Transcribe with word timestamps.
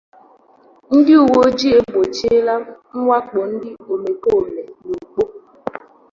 Ndị 0.95 1.13
Uweojii 1.23 1.75
Egbochiela 1.79 2.55
Mwakpo 3.01 3.39
Ndị 3.53 3.69
Omekoome 3.93 4.63
n'Ukpo 4.87 5.23